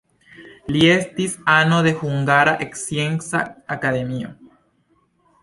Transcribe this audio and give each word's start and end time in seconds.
Li 0.75 0.79
estis 0.93 1.35
ano 1.55 1.81
de 1.87 1.91
Hungara 1.99 2.57
Scienca 2.81 3.43
Akademio. 3.79 4.35